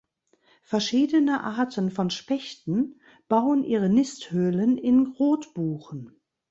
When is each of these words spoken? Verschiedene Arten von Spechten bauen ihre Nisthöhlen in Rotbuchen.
Verschiedene 0.63 1.43
Arten 1.43 1.91
von 1.91 2.09
Spechten 2.09 2.99
bauen 3.27 3.63
ihre 3.63 3.87
Nisthöhlen 3.87 4.79
in 4.79 5.05
Rotbuchen. 5.05 6.19